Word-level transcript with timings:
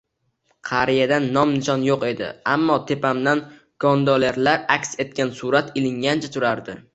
Qariyadan 0.67 1.27
nom-nishon 1.35 1.83
yo`q 1.87 1.97
edi, 2.07 2.29
ammo 2.53 2.77
tepamda 2.93 3.35
gondolerlar 3.85 4.65
aks 4.79 4.97
etgan 5.05 5.35
surat 5.43 5.71
ilingancha 5.83 6.33
turardi 6.39 6.77